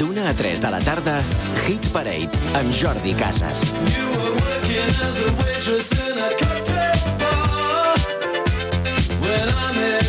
D'una 0.01 0.31
a 0.31 0.35
3 0.41 0.65
de 0.65 0.73
la 0.73 0.81
tarda, 0.81 1.21
Hit 1.67 1.93
Parade 1.93 2.57
amb 2.57 2.73
Jordi 2.73 3.13
Casas. 3.21 3.67
You 3.69 4.09
were 4.17 4.33
working 4.33 4.97
as 5.05 5.21
a 5.21 5.29
waitress 5.43 5.93
in 6.09 6.17
a 6.17 6.33
cocktail 6.41 7.17
bar 7.21 7.97
when 9.21 9.45
I 9.45 9.77
met 9.77 10.00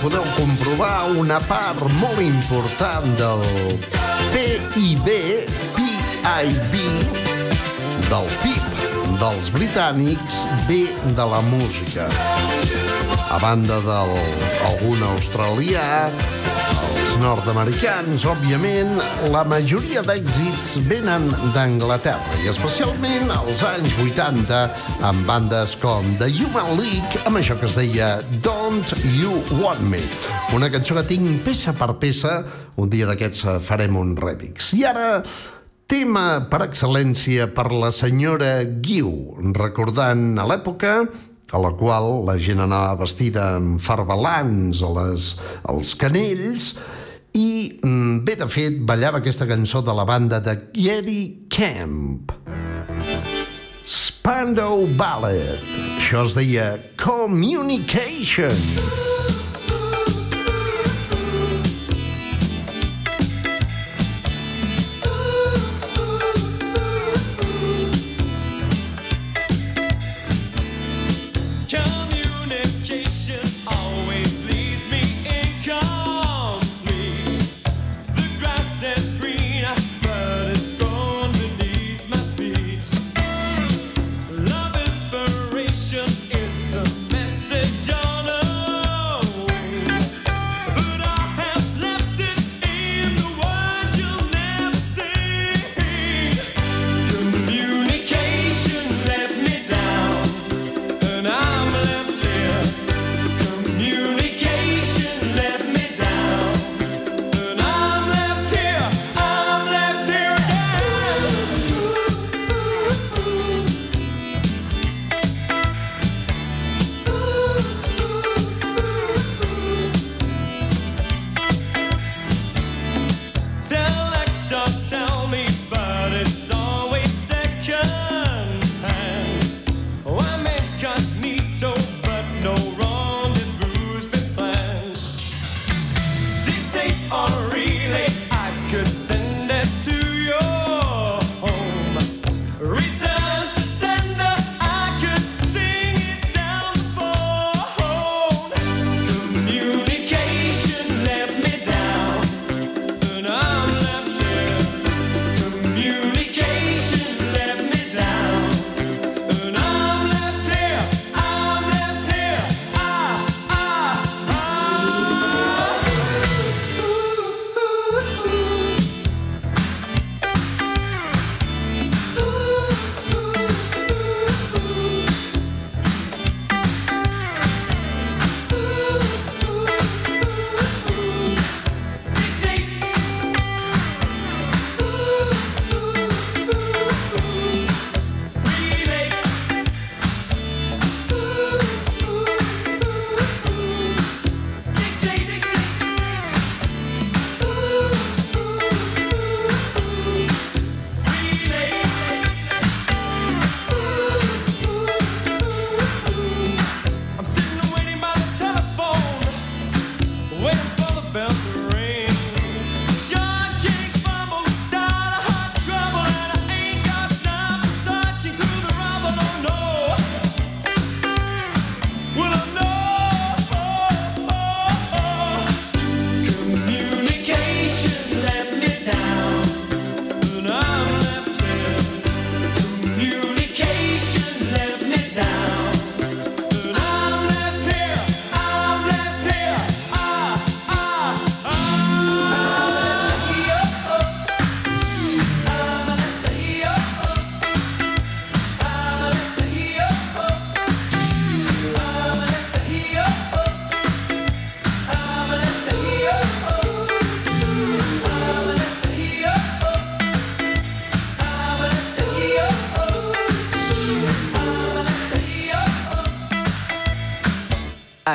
podeu 0.00 0.24
comprovar 0.36 1.10
una 1.18 1.40
part 1.44 1.82
molt 2.00 2.20
important 2.24 3.06
del 3.20 3.44
PIB, 4.32 5.10
PIB, 5.76 6.74
del 8.08 8.34
PIB 8.40 8.69
dels 9.20 9.50
britànics 9.52 10.44
ve 10.64 10.86
de 11.16 11.24
la 11.28 11.40
música. 11.44 12.06
A 13.30 13.36
banda 13.38 13.76
del 13.84 14.12
algun 14.64 15.02
australià, 15.12 16.08
els 16.88 17.12
nord-americans, 17.20 18.24
òbviament, 18.24 18.96
la 19.34 19.42
majoria 19.44 20.00
d'èxits 20.06 20.78
venen 20.88 21.28
d'Anglaterra 21.52 22.40
i 22.40 22.48
especialment 22.48 23.28
als 23.36 23.60
anys 23.68 23.92
80 24.00 24.62
amb 25.10 25.28
bandes 25.28 25.76
com 25.84 26.08
The 26.22 26.32
Human 26.40 26.74
League 26.80 27.20
amb 27.28 27.42
això 27.42 27.60
que 27.60 27.68
es 27.68 27.76
deia 27.76 28.14
Don't 28.40 28.96
You 29.20 29.36
Want 29.60 29.84
Me, 29.92 30.02
una 30.56 30.72
cançó 30.72 30.96
que 30.96 31.04
tinc 31.12 31.44
peça 31.44 31.76
per 31.76 31.92
peça, 32.00 32.40
un 32.80 32.88
dia 32.88 33.08
d'aquests 33.10 33.44
farem 33.68 34.00
un 34.00 34.16
remix. 34.16 34.72
I 34.80 34.86
ara 34.88 35.08
Tema 35.90 36.46
per 36.46 36.60
excel·lència 36.68 37.48
per 37.50 37.64
la 37.74 37.88
senyora 37.90 38.60
Guiu, 38.62 39.10
recordant 39.56 40.38
a 40.38 40.44
l'època 40.46 40.92
a 41.02 41.58
la 41.58 41.72
qual 41.80 42.06
la 42.28 42.36
gent 42.38 42.62
anava 42.62 43.00
vestida 43.00 43.48
amb 43.56 43.82
farbalans 43.82 44.84
a 44.86 44.92
les, 45.00 45.26
als 45.66 45.90
canells, 45.98 46.70
i 47.34 47.80
mm, 47.82 48.22
bé, 48.22 48.38
de 48.38 48.46
fet, 48.46 48.78
ballava 48.86 49.18
aquesta 49.18 49.50
cançó 49.50 49.82
de 49.82 49.98
la 49.98 50.06
banda 50.06 50.38
de 50.38 50.54
Gary 50.78 51.48
Camp. 51.50 52.30
Spandau 53.82 54.86
Ballet. 54.94 55.58
Això 55.98 56.22
es 56.22 56.38
deia 56.38 56.76
Communication. 57.02 58.54
Communication. 58.54 59.09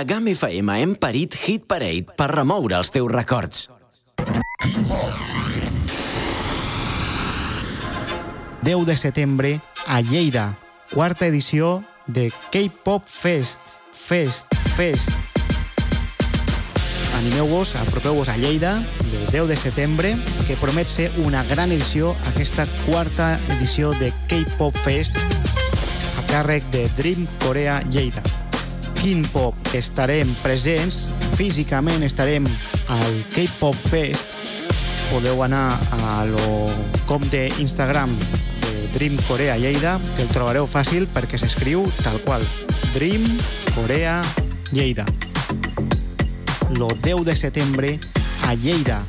GAM 0.05 0.27
FM 0.27 0.69
hem 0.81 0.91
parit 0.93 1.33
Hit 1.33 1.63
Parade 1.65 2.13
per 2.13 2.27
remoure 2.29 2.77
els 2.77 2.91
teus 2.93 3.09
records. 3.09 3.71
10 8.61 8.85
de 8.85 8.97
setembre 9.01 9.55
a 9.87 10.01
Lleida, 10.05 10.59
quarta 10.93 11.25
edició 11.25 11.83
de 12.05 12.29
K-Pop 12.51 13.09
Fest. 13.09 13.59
Fest, 13.91 14.53
Fest. 14.75 15.09
Animeu-vos, 17.17 17.73
apropeu-vos 17.81 18.29
a 18.29 18.37
Lleida, 18.37 18.77
el 19.09 19.27
10 19.31 19.47
de 19.55 19.57
setembre, 19.57 20.15
que 20.45 20.61
promet 20.61 20.85
ser 20.85 21.09
una 21.25 21.41
gran 21.49 21.71
edició, 21.71 22.13
aquesta 22.29 22.69
quarta 22.85 23.39
edició 23.57 23.89
de 23.97 24.13
K-Pop 24.29 24.77
Fest, 24.85 25.17
a 25.17 26.25
càrrec 26.29 26.61
de 26.69 26.89
Dream 26.93 27.25
Corea 27.41 27.81
Lleida. 27.89 28.44
Quin 29.05 29.21
Pop 29.29 29.53
estarem 29.77 30.31
presents, 30.41 31.11
físicament 31.37 32.01
estarem 32.01 32.47
al 32.89 33.19
K-Pop 33.35 33.77
Fest, 33.91 34.31
podeu 35.11 35.43
anar 35.45 35.75
a 35.93 36.23
lo 36.25 36.71
compte 37.05 37.43
Instagram 37.61 38.09
de 38.63 38.87
Dream 38.95 39.19
Corea 39.27 39.59
Lleida, 39.61 39.99
que 40.15 40.25
el 40.25 40.31
trobareu 40.33 40.65
fàcil 40.65 41.05
perquè 41.13 41.37
s'escriu 41.37 41.85
tal 41.99 42.17
qual. 42.25 42.41
Dream 42.95 43.29
Corea 43.75 44.23
Lleida. 44.71 45.05
Lo 46.73 46.89
10 46.97 47.29
de 47.29 47.37
setembre 47.37 47.99
a 48.41 48.57
Lleida. 48.57 49.03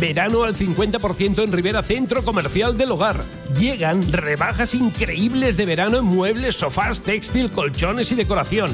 Verano 0.00 0.44
al 0.44 0.56
50% 0.56 1.44
en 1.44 1.52
Rivera 1.52 1.82
Centro 1.82 2.22
Comercial 2.24 2.76
del 2.76 2.90
Hogar. 2.92 3.22
Llegan 3.58 4.02
rebajas 4.12 4.74
increíbles 4.74 5.56
de 5.56 5.66
verano 5.66 5.98
en 5.98 6.04
muebles, 6.04 6.56
sofás, 6.56 7.02
textil, 7.02 7.50
colchones 7.52 8.10
y 8.10 8.14
decoración. 8.14 8.70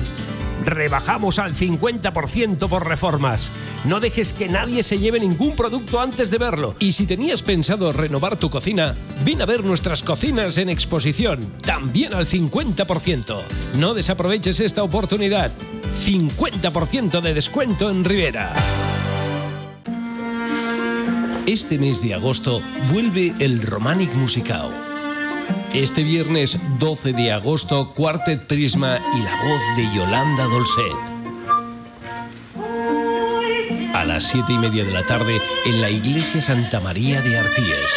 Rebajamos 0.64 1.38
al 1.38 1.54
50% 1.54 2.68
por 2.68 2.88
reformas. 2.88 3.50
No 3.84 4.00
dejes 4.00 4.32
que 4.32 4.48
nadie 4.48 4.82
se 4.82 4.98
lleve 4.98 5.20
ningún 5.20 5.54
producto 5.54 6.00
antes 6.00 6.30
de 6.30 6.38
verlo. 6.38 6.74
Y 6.78 6.92
si 6.92 7.06
tenías 7.06 7.42
pensado 7.42 7.92
renovar 7.92 8.36
tu 8.36 8.50
cocina, 8.50 8.94
ven 9.24 9.42
a 9.42 9.46
ver 9.46 9.64
nuestras 9.64 10.02
cocinas 10.02 10.58
en 10.58 10.68
exposición, 10.68 11.40
también 11.62 12.14
al 12.14 12.26
50%. 12.26 13.40
No 13.78 13.94
desaproveches 13.94 14.60
esta 14.60 14.82
oportunidad. 14.82 15.52
50% 16.04 17.20
de 17.20 17.34
descuento 17.34 17.90
en 17.90 18.04
Rivera. 18.04 18.52
Este 21.46 21.78
mes 21.78 22.02
de 22.02 22.14
agosto 22.14 22.60
vuelve 22.92 23.32
el 23.38 23.62
Romanic 23.62 24.12
Musicao. 24.14 24.85
Este 25.72 26.04
viernes 26.04 26.58
12 26.78 27.12
de 27.12 27.32
agosto, 27.32 27.92
Quartet 27.94 28.46
Prisma 28.46 28.98
y 29.14 29.22
la 29.22 29.36
voz 29.42 29.60
de 29.76 29.94
Yolanda 29.94 30.44
Dolcet. 30.44 31.16
A 33.94 34.04
las 34.04 34.24
7 34.24 34.52
y 34.52 34.58
media 34.58 34.84
de 34.84 34.92
la 34.92 35.04
tarde 35.06 35.40
en 35.64 35.80
la 35.80 35.90
Iglesia 35.90 36.40
Santa 36.40 36.80
María 36.80 37.20
de 37.22 37.38
Arties. 37.38 37.90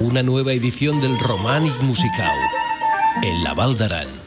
Una 0.00 0.22
nueva 0.22 0.52
edición 0.52 1.00
del 1.00 1.18
Romanic 1.18 1.80
Musicao 1.80 2.36
en 3.22 3.44
la 3.44 3.54
Val 3.54 3.76
d'Aran. 3.76 4.25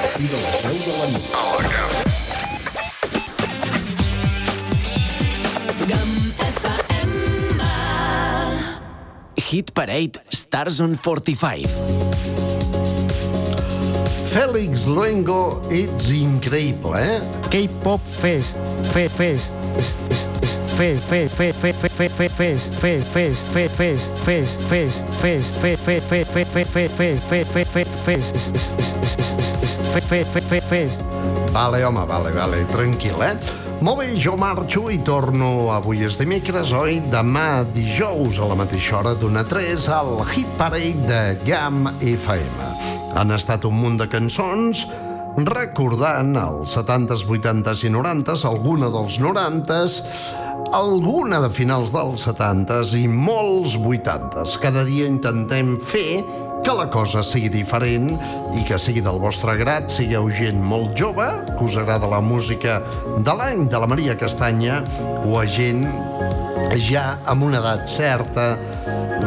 Partir 0.00 0.28
de 0.28 0.36
les 0.36 0.42
10 0.62 0.86
de 0.86 0.92
la 0.98 1.06
nit. 1.06 1.26
A 1.34 1.44
la. 1.62 1.84
GAM. 5.86 6.10
Hit 9.50 9.72
Parade 9.72 10.22
Stars 10.30 10.80
on 10.80 10.94
45. 10.94 12.39
Fèlix 14.30 14.86
Luengo, 14.86 15.60
ets 15.70 16.12
increïble, 16.14 16.94
eh? 16.94 17.18
K-Pop 17.50 18.00
Fest. 18.04 18.58
Fe, 18.92 19.08
fest. 19.08 19.54
Est, 19.76 19.98
est, 20.12 20.42
est, 20.42 20.68
fe, 20.68 21.26
fe, 21.26 21.26
fe, 21.26 21.50
fe, 21.52 21.72
fe, 21.72 21.88
fe, 21.88 22.08
fe, 22.08 22.28
fest. 22.28 22.74
Fe, 22.78 23.00
fest, 23.00 23.48
fe, 23.50 23.66
fest, 23.66 24.14
fest, 24.22 24.62
fest, 24.70 25.10
fest, 25.18 25.56
fe, 25.58 25.74
fe, 25.74 25.98
fe, 25.98 26.22
fe, 26.22 26.44
fe, 26.44 26.54
fe, 26.54 26.86
fe, 26.86 27.16
fe, 27.18 27.44
fe, 27.44 27.64
fe, 27.64 27.84
fest. 28.04 28.36
Est, 28.36 28.54
est, 28.54 28.78
est, 28.78 28.78
est, 28.78 29.00
est, 29.00 29.40
est, 29.40 29.64
est, 29.64 29.82
fe, 29.82 30.00
fe, 30.00 30.22
fe, 30.22 30.40
fe, 30.40 30.60
fest. 30.60 31.02
Vale, 31.50 31.82
home, 31.84 32.06
vale, 32.06 32.30
vale, 32.30 32.62
tranquil, 32.70 33.18
eh? 33.26 33.34
Molt 33.82 33.98
bé, 33.98 34.06
jo 34.14 34.36
marxo 34.38 34.84
i 34.94 35.00
torno 35.02 35.72
avui 35.74 36.04
és 36.06 36.20
dimecres, 36.20 36.70
oi? 36.76 37.00
Demà 37.10 37.64
dijous 37.74 38.38
a 38.38 38.52
la 38.52 38.60
mateixa 38.62 39.00
hora 39.00 39.16
d'una 39.18 39.42
a 39.42 39.50
3 39.56 39.90
al 39.98 40.14
Hit 40.30 40.54
Parade 40.60 41.10
de 41.10 41.24
GAM 41.48 41.88
FM. 41.98 42.89
Han 43.18 43.32
estat 43.34 43.64
un 43.66 43.78
munt 43.80 43.98
de 44.00 44.06
cançons 44.10 44.84
recordant 45.46 46.34
els 46.36 46.74
70s, 46.76 47.24
80s 47.26 47.84
i 47.86 47.90
90s, 47.94 48.44
alguna 48.48 48.90
dels 48.92 49.18
90s, 49.22 49.98
alguna 50.76 51.40
de 51.42 51.50
finals 51.50 51.92
dels 51.94 52.26
70s 52.28 52.94
i 52.98 53.06
molts 53.08 53.76
80s. 53.78 54.56
Cada 54.62 54.84
dia 54.86 55.08
intentem 55.10 55.76
fer 55.78 56.22
que 56.64 56.74
la 56.76 56.90
cosa 56.92 57.22
sigui 57.24 57.48
diferent 57.48 58.10
i 58.58 58.64
que 58.68 58.78
sigui 58.78 59.00
del 59.04 59.20
vostre 59.22 59.54
grat, 59.60 59.88
sigueu 59.92 60.28
gent 60.28 60.60
molt 60.60 60.92
jove, 60.98 61.26
que 61.54 61.64
us 61.64 61.78
agrada 61.80 62.10
la 62.10 62.20
música 62.20 62.80
de 63.16 63.36
l'any 63.36 63.66
de 63.70 63.80
la 63.80 63.88
Maria 63.88 64.16
Castanya, 64.20 64.82
o 65.24 65.38
a 65.40 65.46
gent 65.48 65.86
ja 66.90 67.16
amb 67.30 67.48
una 67.48 67.62
edat 67.62 67.88
certa, 67.88 68.52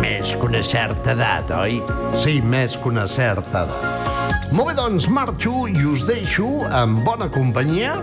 més 0.01 0.35
que 0.35 0.47
una 0.47 0.63
certa 0.65 1.13
edat, 1.15 1.51
oi? 1.57 1.81
Sí, 2.19 2.39
més 2.41 2.77
que 2.77 2.91
una 2.91 3.07
certa 3.07 3.65
edat. 3.65 4.03
Molt 4.53 4.69
bé, 4.69 4.73
doncs 4.77 5.07
marxo 5.09 5.63
i 5.65 5.81
us 5.89 6.03
deixo 6.05 6.45
en 6.69 6.99
bona 7.05 7.25
companyia 7.33 7.95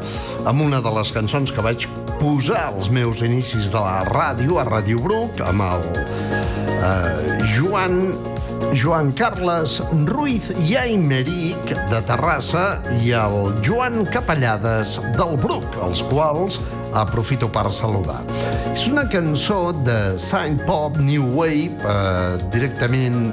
amb 0.51 0.65
una 0.65 0.81
de 0.83 0.91
les 0.97 1.13
cançons 1.15 1.53
que 1.55 1.63
vaig 1.63 1.87
posar 2.19 2.65
als 2.73 2.89
meus 2.91 3.23
inicis 3.23 3.71
de 3.71 3.79
la 3.79 4.01
ràdio, 4.09 4.59
a 4.59 4.65
Ràdio 4.67 4.99
Bruc, 5.05 5.39
amb 5.47 5.63
el 5.69 5.87
eh, 5.95 7.47
Joan 7.55 8.03
Joan 8.75 9.15
Carles 9.15 9.79
Ruiz 10.11 10.51
i 10.67 10.75
Aimeric 10.79 11.71
de 11.91 12.03
Terrassa 12.07 12.65
i 12.99 13.15
el 13.15 13.55
Joan 13.67 14.05
Capellades 14.11 14.99
del 15.17 15.39
Bruc, 15.41 15.67
els 15.87 16.03
quals 16.11 16.59
aprofito 16.95 17.49
per 17.53 17.69
saludar. 17.73 18.21
És 18.73 18.87
una 18.89 19.07
cançó 19.11 19.73
de 19.85 20.19
Saint 20.19 20.61
Pop 20.67 20.97
New 20.99 21.35
Wave, 21.37 21.77
eh, 21.81 22.39
directament 22.53 23.33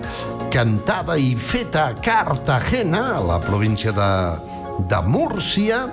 cantada 0.53 1.17
i 1.17 1.35
feta 1.35 1.89
a 1.89 1.95
Cartagena, 2.01 3.17
a 3.17 3.23
la 3.23 3.39
província 3.39 3.91
de, 3.91 4.11
de 4.89 5.01
Múrcia, 5.05 5.85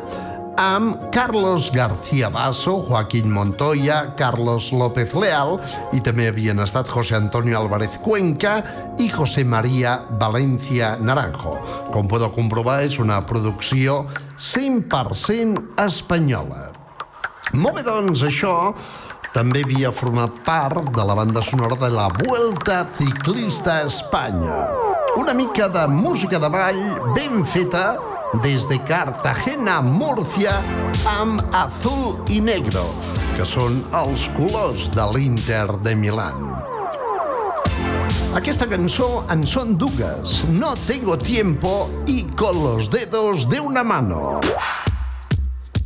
amb 0.56 1.10
Carlos 1.10 1.70
García 1.72 2.28
Basso, 2.28 2.80
Joaquín 2.82 3.30
Montoya, 3.30 4.14
Carlos 4.16 4.72
López 4.72 5.14
Leal 5.14 5.58
i 5.92 6.02
també 6.04 6.28
havien 6.30 6.62
estat 6.62 6.88
José 6.88 7.16
Antonio 7.18 7.58
Álvarez 7.58 7.98
Cuenca 7.98 8.60
i 8.98 9.08
José 9.10 9.44
María 9.44 9.98
Valencia 10.20 10.94
Naranjo. 11.00 11.58
Com 11.90 12.08
podeu 12.10 12.30
comprovar, 12.34 12.82
és 12.86 13.00
una 13.02 13.20
producció 13.26 14.04
100% 14.38 15.74
espanyola. 15.86 16.73
Molt 17.52 17.76
bé, 17.76 17.82
doncs, 17.84 18.22
això 18.24 18.72
també 19.34 19.64
havia 19.66 19.90
format 19.92 20.32
part 20.46 20.88
de 20.94 21.04
la 21.04 21.14
banda 21.18 21.42
sonora 21.42 21.76
de 21.76 21.90
la 21.92 22.08
Vuelta 22.22 22.84
Ciclista 22.96 23.80
a 23.80 23.86
Espanya. 23.86 24.68
Una 25.20 25.34
mica 25.34 25.68
de 25.68 25.86
música 25.90 26.38
de 26.40 26.48
ball 26.48 26.80
ben 27.14 27.44
feta 27.44 27.98
des 28.42 28.66
de 28.68 28.78
Cartagena, 28.88 29.80
Múrcia, 29.82 30.56
amb 31.06 31.42
Azul 31.54 32.16
i 32.30 32.40
Negro, 32.40 32.86
que 33.36 33.46
són 33.46 33.82
els 33.94 34.26
colors 34.38 34.88
de 34.94 35.04
l'Inter 35.14 35.68
de 35.84 35.94
Milán. 35.94 36.48
Aquesta 38.34 38.66
cançó 38.66 39.22
en 39.30 39.44
són 39.46 39.76
dues, 39.78 40.40
No 40.50 40.74
tengo 40.88 41.18
tiempo 41.18 41.90
i 42.06 42.24
Con 42.34 42.64
los 42.64 42.90
dedos 42.90 43.48
de 43.48 43.60
una 43.60 43.84
mano. 43.84 44.40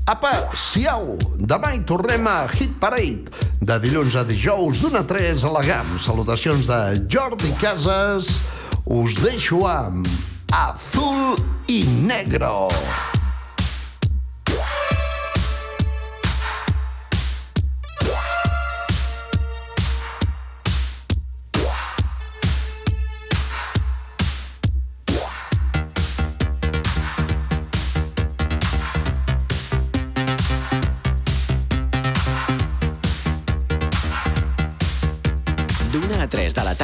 Apa, 0.09 0.31
siau, 0.57 1.19
demà 1.37 1.75
hi 1.77 1.83
tornem 1.85 2.25
a 2.31 2.47
Hit 2.55 2.79
Parade, 2.81 3.29
de 3.61 3.77
dilluns 3.83 4.17
a 4.17 4.23
dijous 4.25 4.81
d'una 4.81 5.03
a 5.05 5.09
3 5.11 5.45
a 5.45 5.53
la 5.53 5.61
GAM. 5.67 5.99
Salutacions 6.01 6.65
de 6.71 6.81
Jordi 7.13 7.53
Casas, 7.61 8.33
us 8.89 9.21
deixo 9.21 9.67
amb 9.69 10.09
Azul 10.65 11.37
i 11.69 11.83
Negro. 12.09 12.71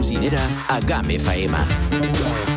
Benzinera 0.00 0.40
a 0.68 0.80
GAM 0.80 1.10
FM. 1.12 2.49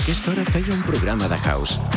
Aquesta 0.00 0.30
hora 0.30 0.44
feia 0.48 0.72
un 0.72 0.82
programa 0.82 1.28
de 1.28 1.36
house. 1.36 1.89